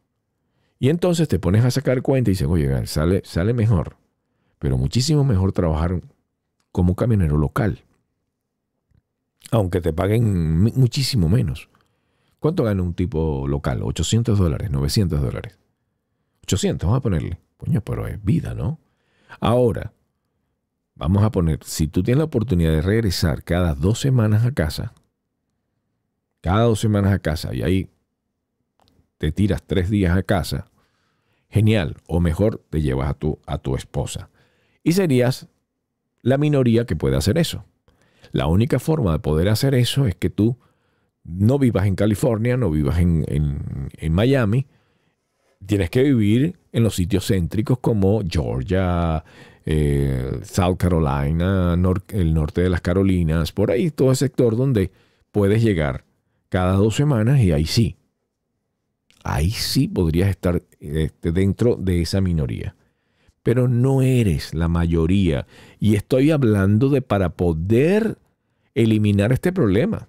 [0.78, 3.96] Y entonces te pones a sacar cuenta y dices, oye, sale, sale mejor
[4.58, 6.00] pero muchísimo mejor trabajar
[6.72, 7.84] como camionero local.
[9.50, 11.68] Aunque te paguen muchísimo menos.
[12.38, 13.82] ¿Cuánto gana un tipo local?
[13.82, 15.58] 800 dólares, 900 dólares.
[16.42, 17.40] 800, vamos a ponerle.
[17.56, 18.78] Coño, pero es vida, ¿no?
[19.40, 19.92] Ahora,
[20.94, 24.94] vamos a poner, si tú tienes la oportunidad de regresar cada dos semanas a casa,
[26.40, 27.90] cada dos semanas a casa, y ahí
[29.18, 30.66] te tiras tres días a casa,
[31.48, 31.96] genial.
[32.06, 34.30] O mejor, te llevas a tu, a tu esposa.
[34.86, 35.48] Y serías
[36.22, 37.64] la minoría que puede hacer eso.
[38.30, 40.58] La única forma de poder hacer eso es que tú
[41.24, 44.68] no vivas en California, no vivas en, Miami.
[45.66, 49.24] Tienes que vivir en los sitios céntricos como Georgia,
[49.64, 51.76] eh, South Carolina,
[52.10, 54.92] el norte de las Carolinas, por ahí, todo el sector donde
[55.32, 56.04] puedes llegar
[56.48, 57.96] cada dos semanas y ahí sí.
[59.24, 62.75] ahí sí podrías estar este, dentro de esa minoría.
[63.46, 65.46] Pero no eres la mayoría.
[65.78, 68.18] Y estoy hablando de para poder
[68.74, 70.08] eliminar este problema.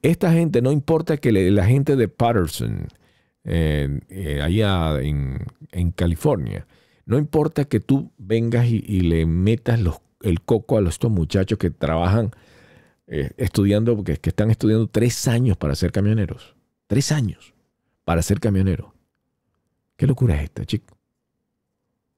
[0.00, 2.88] Esta gente, no importa que la gente de Patterson,
[3.44, 5.44] eh, eh, allá en,
[5.94, 6.66] California,
[7.04, 9.78] no importa que tú vengas y, le metas
[10.22, 12.30] el coco a estos muchachos que trabajan
[13.06, 16.56] eh, estudiando, porque que están estudiando tres años para ser camioneros.
[16.86, 17.52] Tres años
[18.06, 18.94] para ser camionero.
[19.98, 20.96] ¿Qué locura es esta, chico?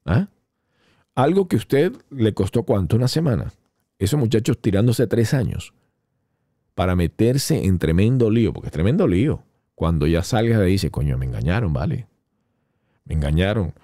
[0.04, 0.28] ¿Ah?
[1.14, 3.52] Algo que a usted le costó cuánto, una semana.
[3.98, 5.72] Esos muchachos tirándose tres años
[6.74, 9.42] para meterse en tremendo lío, porque es tremendo lío.
[9.74, 12.06] Cuando ya salgas de ahí, dice, coño, me engañaron, ¿vale?
[13.04, 13.74] Me engañaron.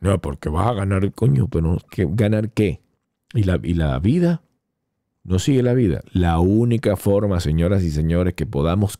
[0.00, 2.80] No, porque vas a ganar, coño, pero ¿ganar qué?
[3.34, 4.42] ¿Y la, y la vida?
[5.24, 6.02] No sigue la vida.
[6.12, 8.98] La única forma, señoras y señores, que podamos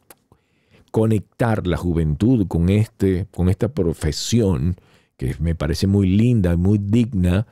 [0.92, 4.77] conectar la juventud con, este, con esta profesión,
[5.23, 7.47] que me parece muy linda, muy digna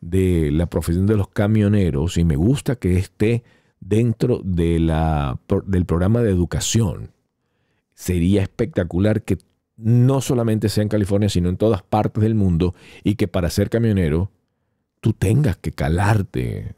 [0.00, 3.44] de la profesión de los camioneros, y me gusta que esté
[3.80, 7.10] dentro de la, del programa de educación.
[7.94, 9.38] Sería espectacular que
[9.76, 13.68] no solamente sea en California, sino en todas partes del mundo, y que para ser
[13.68, 14.30] camionero
[15.00, 16.74] tú tengas que calarte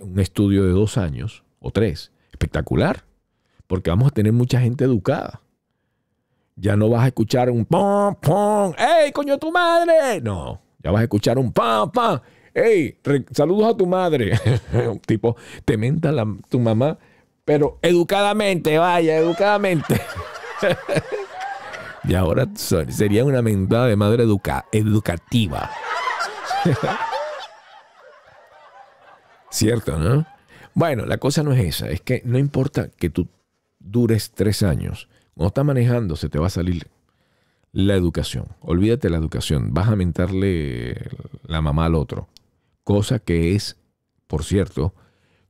[0.00, 2.10] un estudio de dos años o tres.
[2.32, 3.04] Espectacular,
[3.66, 5.42] porque vamos a tener mucha gente educada.
[6.58, 10.22] Ya no vas a escuchar un pom, pom, ¡Ey, coño, tu madre!
[10.22, 12.18] No, ya vas a escuchar un pam, pam.
[12.54, 12.98] ¡Ey,
[13.30, 14.32] saludos a tu madre!
[15.06, 16.10] tipo, te menta
[16.48, 16.96] tu mamá,
[17.44, 20.00] pero educadamente, vaya, educadamente.
[22.04, 24.24] y ahora sería una mentada de madre
[24.72, 25.70] educativa.
[29.50, 30.24] Cierto, ¿no?
[30.72, 33.28] Bueno, la cosa no es esa, es que no importa que tú
[33.78, 36.88] dures tres años, cuando estás manejando se te va a salir
[37.72, 38.46] la educación.
[38.60, 41.10] Olvídate la educación, vas a mentarle
[41.46, 42.28] la mamá al otro,
[42.84, 43.76] cosa que es,
[44.26, 44.94] por cierto,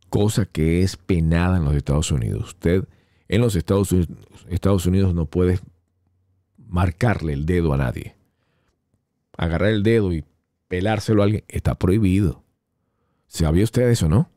[0.09, 2.49] cosa que es penada en los Estados Unidos.
[2.49, 2.85] Usted
[3.29, 4.09] en los Estados Unidos,
[4.49, 5.61] Estados Unidos no puede
[6.59, 8.16] marcarle el dedo a nadie.
[9.37, 10.25] Agarrar el dedo y
[10.66, 12.42] pelárselo a alguien está prohibido.
[13.29, 14.31] ¿Sabía usted eso, no?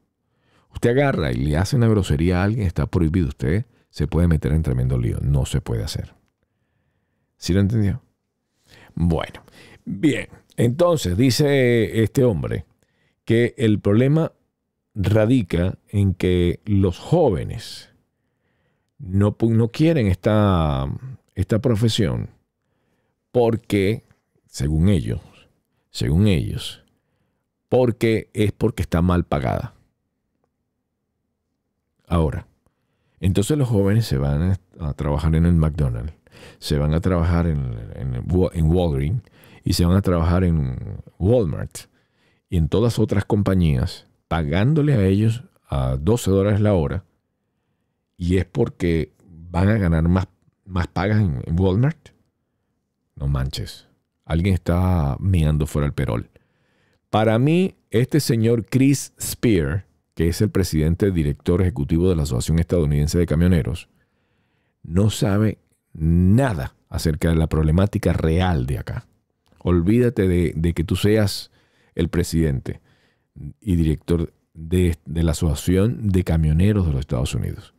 [0.74, 3.30] Usted agarra y le hace una grosería a alguien, está prohibido.
[3.30, 5.20] Usted se puede meter en tremendo lío.
[5.22, 6.14] No se puede hacer.
[7.38, 8.02] ¿Sí lo entendió?
[8.96, 9.44] Bueno,
[9.86, 10.28] bien.
[10.58, 12.66] Entonces dice este hombre
[13.24, 14.34] que el problema
[14.94, 17.90] radica en que los jóvenes
[18.98, 20.86] no, no quieren esta,
[21.36, 22.30] esta profesión
[23.32, 24.04] porque,
[24.48, 25.22] según ellos,
[25.92, 26.84] según ellos,
[27.70, 29.76] porque es porque está mal pagada.
[32.08, 32.49] Ahora,
[33.20, 36.14] entonces los jóvenes se van a, trabajar en el McDonald's,
[36.58, 39.22] se van a trabajar en, en, Walgreens
[39.64, 41.78] y se van a trabajar en Walmart
[42.50, 47.04] y en todas otras compañías, pagándole a ellos a 12 dólares la hora,
[48.18, 50.28] y es porque van a ganar más,
[50.66, 52.10] más pagas en, Walmart.
[53.16, 53.88] No manches.
[54.26, 56.30] Alguien está meando fuera el perol.
[57.10, 59.86] Para mí, este señor Chris Spear,
[60.20, 63.88] que es el presidente director ejecutivo de la Asociación Estadounidense de Camioneros,
[64.84, 65.60] no sabe
[65.94, 69.08] nada acerca de la problemática real de acá.
[69.60, 71.52] Olvídate de, que tú seas
[71.96, 72.82] el presidente
[73.62, 77.74] y director de, de la Asociación de Camioneros de los Estados Unidos.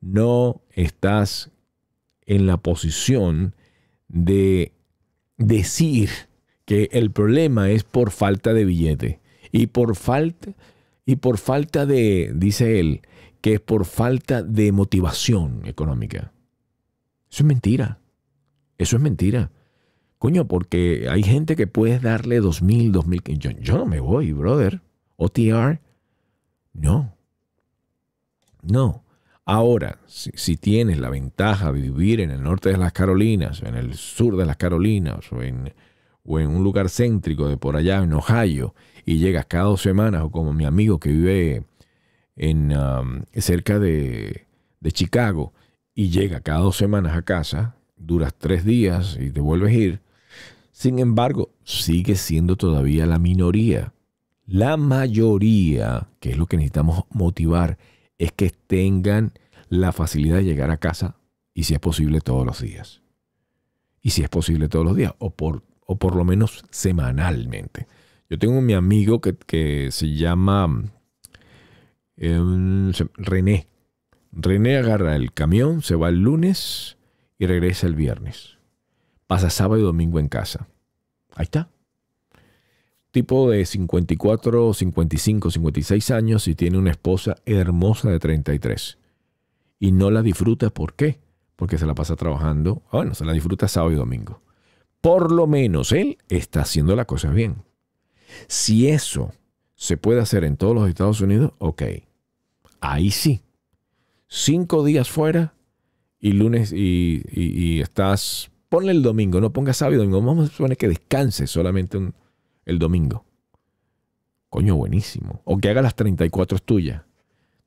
[0.00, 1.52] No estás
[2.26, 3.54] en la posición
[4.08, 4.72] de
[5.36, 6.10] decir
[6.64, 9.20] que el problema es por falta de billete
[9.52, 10.52] y por falta
[11.06, 13.02] y por falta de, dice él,
[13.40, 16.32] que es por falta de motivación económica.
[17.30, 17.98] Eso es mentira.
[18.78, 19.50] Eso es mentira.
[20.18, 23.20] Coño, porque hay gente que puedes darle dos mil, dos mil.
[23.22, 24.80] Yo, yo no me voy, brother.
[25.16, 25.80] OTR.
[26.72, 27.14] No.
[28.62, 29.04] No.
[29.44, 33.74] Ahora, si, si, tienes la ventaja de vivir en el norte de las Carolinas, en
[33.74, 35.74] el sur de las Carolinas, o en,
[36.24, 38.74] o en un lugar céntrico de por allá en Ohio
[39.04, 41.64] y llegas cada dos semanas, o como mi amigo que vive
[42.36, 44.46] en, um, cerca de,
[44.80, 45.52] de Chicago
[45.94, 50.00] y llega cada dos semanas a casa, duras tres días y te vuelves a ir,
[50.72, 53.92] sin embargo, sigue siendo todavía la minoría.
[54.46, 57.78] La mayoría, que es lo que necesitamos motivar,
[58.18, 59.32] es que tengan
[59.68, 61.16] la facilidad de llegar a casa
[61.54, 63.02] y si es posible todos los días.
[64.02, 67.86] Y si es posible todos los días, o por o por lo menos semanalmente.
[68.34, 70.82] Yo tengo mi amigo que, se llama
[72.16, 73.68] em, René.
[74.32, 76.96] René agarra el camión, se va el lunes
[77.38, 78.58] y regresa el viernes.
[79.28, 80.66] pasa sábado y domingo en casa.
[81.36, 81.70] Ahí está.
[83.12, 88.98] Tipo de 54, 55, 56 años y tiene una esposa hermosa de 33.
[89.78, 91.20] Y no la disfruta, ¿por qué?
[91.54, 92.82] Porque se la pasa trabajando.
[92.90, 94.42] Bueno, se la disfruta sábado y domingo.
[95.00, 97.62] Por lo menos él está haciendo la cosa bien.
[98.46, 99.32] Si eso
[99.74, 101.82] se puede hacer en todos los Estados Unidos, ok.
[102.80, 103.42] Ahí sí.
[104.28, 105.54] Cinco días fuera
[106.20, 108.50] y lunes y, estás...
[108.68, 110.20] Ponle el domingo, no pongas sábado y domingo.
[110.20, 111.98] Vamos a suponer que descanse solamente
[112.64, 113.24] el domingo.
[114.48, 115.42] Coño, buenísimo.
[115.44, 117.02] O que haga las 34 tuyas.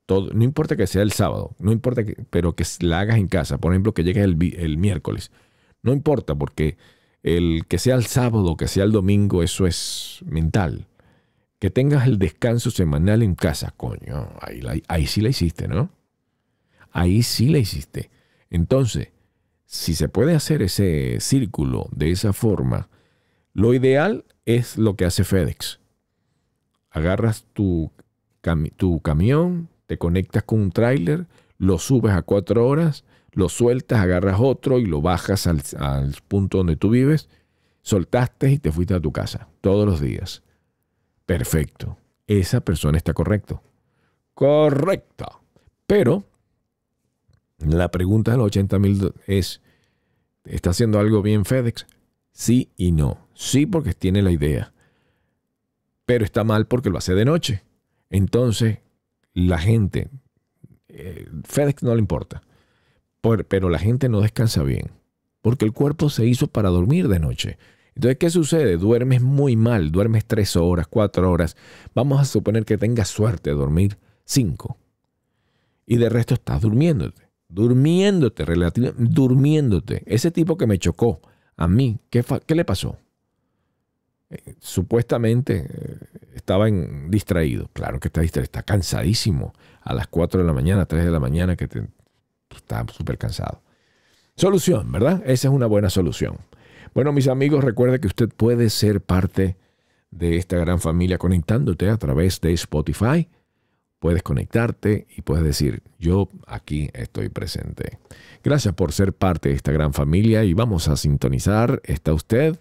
[0.04, 3.28] Todo, no importa que sea el sábado, no importa que, pero que la hagas en
[3.28, 3.58] casa.
[3.58, 5.30] Por ejemplo, que llegues el, el miércoles.
[5.82, 6.76] No importa porque
[7.22, 10.86] el que sea el sábado, que sea el domingo, eso es mental.
[11.58, 14.30] Que tengas el descanso semanal en casa, coño,
[14.86, 15.90] ahí, sí la hiciste, ¿no?
[16.92, 18.10] Ahí sí la hiciste.
[18.48, 19.08] Entonces,
[19.66, 22.88] si se puede hacer ese círculo de esa forma,
[23.52, 25.80] lo ideal es lo que hace FedEx.
[26.90, 27.90] Agarras tu,
[28.76, 31.26] tu camión, te conectas con un tráiler,
[31.58, 36.76] lo subes a cuatro horas, lo sueltas, agarras otro y lo bajas al, punto donde
[36.76, 37.28] tú vives,
[37.82, 40.42] soltaste y te fuiste a tu casa todos los días.
[41.26, 41.98] Perfecto.
[42.26, 43.62] Esa persona está correcto.
[44.34, 45.40] Correcta.
[45.86, 46.24] Pero
[47.58, 49.60] la pregunta de los 80 mil es,
[50.44, 51.86] ¿está haciendo algo bien FedEx?
[52.32, 53.28] Sí y no.
[53.34, 54.72] Sí porque tiene la idea.
[56.06, 57.62] Pero está mal porque lo hace de noche.
[58.10, 58.78] Entonces,
[59.34, 60.08] la gente,
[60.88, 62.42] eh, FedEx no le importa.
[63.20, 64.90] Pero la gente no descansa bien.
[65.40, 67.58] Porque el cuerpo se hizo para dormir de noche.
[67.94, 68.76] Entonces, ¿qué sucede?
[68.76, 71.56] Duermes muy mal, duermes tres horas, cuatro horas.
[71.94, 74.76] Vamos a suponer que tengas suerte de dormir cinco.
[75.86, 77.28] Y de resto estás durmiéndote.
[77.48, 80.02] Durmiéndote, relativamente, durmiéndote.
[80.06, 81.20] Ese tipo que me chocó
[81.56, 82.98] a mí, ¿qué, qué le pasó?
[84.30, 85.96] Eh, supuestamente eh,
[86.34, 87.68] estaba en, distraído.
[87.72, 89.54] Claro que está distraído, está cansadísimo.
[89.82, 91.66] A las 4 de la mañana, 3 de la mañana, que
[92.56, 93.62] está súper cansado.
[94.36, 95.22] Solución, ¿verdad?
[95.24, 96.38] Esa es una buena solución.
[96.94, 99.56] Bueno, mis amigos, recuerde que usted puede ser parte
[100.10, 103.28] de esta gran familia conectándote a través de Spotify.
[103.98, 107.98] Puedes conectarte y puedes decir, yo aquí estoy presente.
[108.44, 111.80] Gracias por ser parte de esta gran familia y vamos a sintonizar.
[111.84, 112.58] ¿Está usted?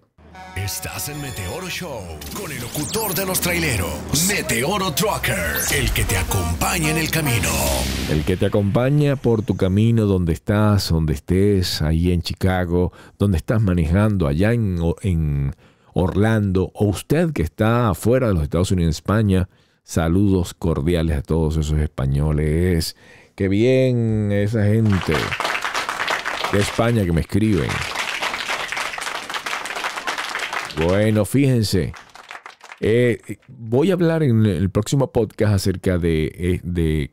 [0.56, 2.02] Estás en Meteoro Show
[2.34, 5.38] con el locutor de los traileros, Meteoro Trucker,
[5.78, 7.50] el que te acompaña en el camino.
[8.10, 13.38] El que te acompaña por tu camino donde estás, donde estés, ahí en Chicago, donde
[13.38, 15.56] estás manejando, allá en, en
[15.94, 19.48] Orlando, o usted que está afuera de los Estados Unidos, España.
[19.84, 22.96] Saludos cordiales a todos esos españoles.
[23.36, 25.14] Qué bien esa gente
[26.52, 27.70] de España que me escriben.
[30.86, 31.92] Bueno, fíjense.
[32.80, 37.12] Eh, voy a hablar en el próximo podcast acerca de, eh, de,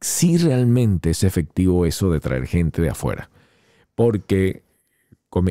[0.00, 3.28] si realmente es efectivo eso de traer gente de afuera.
[3.96, 4.62] Porque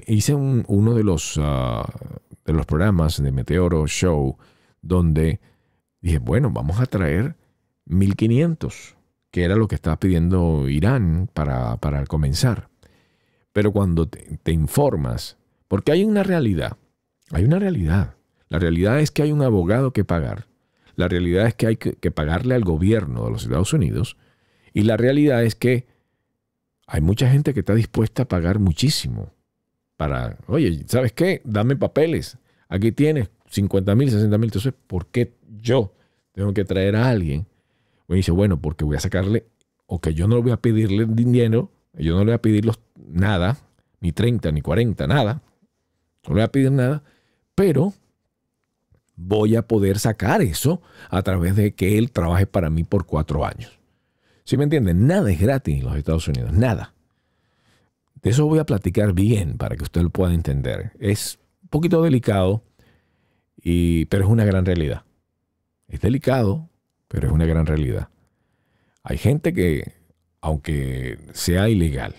[0.08, 1.86] hice uno de los, ah,
[2.46, 4.38] de los programas de Meteoro Show
[4.82, 5.42] donde
[6.00, 7.36] dije, bueno, vamos a traer
[7.86, 8.96] 1500,
[9.30, 12.70] que era lo que estaba pidiendo Irán para, para comenzar.
[13.52, 15.38] Pero cuando te informas,
[15.68, 16.78] porque hay una realidad,
[17.34, 18.16] hay una realidad.
[18.50, 20.46] La realidad es que hay un abogado que pagar.
[20.96, 24.18] La realidad es que hay que, pagarle al gobierno de los Estados Unidos.
[24.74, 25.88] Y la realidad es que
[26.86, 29.34] hay mucha gente que está dispuesta a pagar muchísimo
[29.98, 31.42] para, oye, ¿sabes qué?
[31.44, 32.38] Dame papeles.
[32.70, 34.50] Aquí tienes 50 mil, 60 mil.
[34.50, 35.96] Entonces, ¿por qué yo
[36.34, 37.48] tengo que traer a alguien?
[38.08, 39.48] Y dice, bueno, porque voy a sacarle,
[39.88, 43.58] o que yo no voy a pedirle dinero, yo no le voy a pedir nada,
[44.02, 45.42] ni 30, ni 40, nada.
[46.28, 47.04] No le voy a pedir nada
[47.56, 47.94] pero
[49.16, 53.46] voy a poder sacar eso a través de que él trabaje para mí por cuatro
[53.46, 53.80] años.
[54.44, 55.08] ¿Sí me entienden?
[55.08, 56.94] Nada es gratis en los Estados Unidos, nada.
[58.22, 60.92] De eso voy a platicar bien para que usted lo pueda entender.
[61.00, 62.64] Es un poquito delicado,
[63.62, 65.04] y, pero es una gran realidad.
[65.88, 66.70] Es delicado,
[67.08, 68.10] pero es una gran realidad.
[69.04, 69.94] Hay gente que,
[70.42, 72.16] aunque sea ilegal,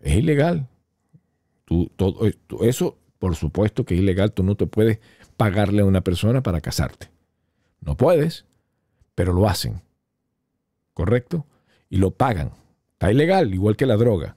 [0.00, 0.68] es ilegal.
[1.64, 2.20] Tú, todo,
[2.62, 4.98] eso por supuesto que es ilegal, tú no te puedes
[5.36, 7.10] pagarle a una persona para casarte.
[7.82, 8.46] No puedes,
[9.14, 9.82] pero lo hacen.
[10.94, 11.46] ¿Correcto?
[11.90, 12.52] Y lo pagan.
[12.94, 14.36] Está ilegal, igual que la droga.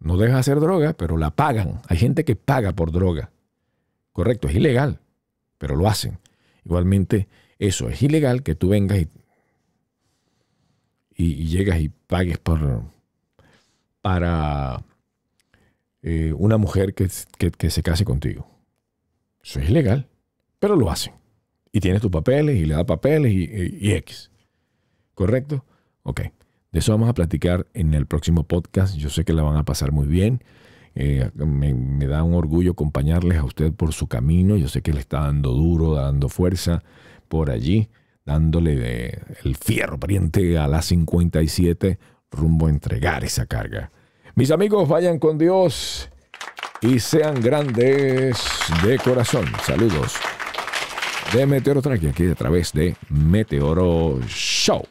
[0.00, 1.80] No deja de hacer droga, pero la pagan.
[1.88, 3.30] Hay gente que paga por droga.
[4.12, 4.98] Correcto, es ilegal,
[5.56, 6.18] pero lo hacen.
[6.64, 7.28] Igualmente,
[7.60, 9.08] eso es ilegal que tú vengas y,
[11.16, 12.82] y, llegas y pagues por,
[14.02, 14.82] para
[16.06, 18.46] eh, una mujer que, que, se case contigo.
[19.42, 20.06] Eso es ilegal,
[20.58, 21.14] pero lo hacen.
[21.72, 24.30] Y tienes tus papeles y le da papeles y, X.
[25.14, 25.64] ¿Correcto?
[26.02, 26.20] Ok.
[26.72, 28.96] De eso vamos a platicar en el próximo podcast.
[28.96, 30.44] Yo sé que la van a pasar muy bien.
[30.94, 34.58] Eh, me, da un orgullo acompañarles a usted por su camino.
[34.58, 36.82] Yo sé que le está dando duro, dando fuerza
[37.28, 37.88] por allí,
[38.26, 41.98] dándole el fierro pariente a la 57
[42.30, 43.90] rumbo a entregar esa carga.
[44.36, 46.08] Mis amigos, vayan con Dios
[46.80, 48.42] y sean grandes
[48.84, 49.46] de corazón.
[49.62, 50.14] Saludos
[51.32, 54.84] de Meteoro Track aquí a través de Meteoro Show.